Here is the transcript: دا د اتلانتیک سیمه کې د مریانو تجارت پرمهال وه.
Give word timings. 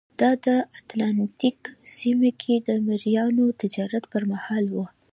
دا 0.19 0.31
د 0.45 0.47
اتلانتیک 0.79 1.59
سیمه 1.97 2.29
کې 2.41 2.53
د 2.67 2.69
مریانو 2.87 3.45
تجارت 3.61 4.03
پرمهال 4.11 4.65
وه. 4.75 4.85